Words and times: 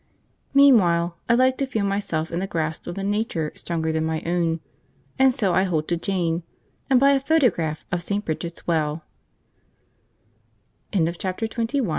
Meanwhile, 0.55 1.15
I 1.29 1.35
like 1.35 1.59
to 1.59 1.67
feel 1.67 1.85
myself 1.85 2.31
in 2.31 2.39
the 2.39 2.47
grasp 2.47 2.87
of 2.87 2.97
a 2.97 3.03
nature 3.03 3.51
stronger 3.53 3.91
than 3.91 4.03
my 4.03 4.23
own, 4.25 4.59
and 5.19 5.31
so 5.31 5.53
I 5.53 5.61
hold 5.65 5.87
to 5.89 5.95
Jane, 5.95 6.41
and 6.89 6.99
buy 6.99 7.11
a 7.11 7.19
photograph 7.19 7.85
of 7.91 8.01
St. 8.01 8.25
Bridget's 8.25 8.65
Well! 8.65 9.03
Chapter 10.91 11.45
XXII. 11.45 11.49
Comfort 11.49 11.51
Cottage. 11.55 11.81